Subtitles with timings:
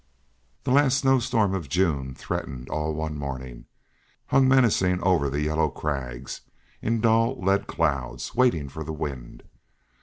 [0.63, 3.67] The last snow storm of June threatened all one morning;
[4.29, 6.41] hung menacing over the yellow crags,
[6.81, 9.43] in dull lead clouds waiting for the wind.